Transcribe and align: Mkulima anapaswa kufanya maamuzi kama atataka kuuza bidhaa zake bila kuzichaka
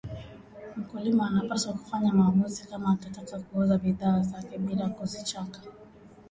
Mkulima 0.77 1.27
anapaswa 1.27 1.73
kufanya 1.73 2.13
maamuzi 2.13 2.63
kama 2.67 2.91
atataka 2.93 3.39
kuuza 3.39 3.77
bidhaa 3.77 4.19
zake 4.21 4.57
bila 4.57 4.89
kuzichaka 4.89 5.59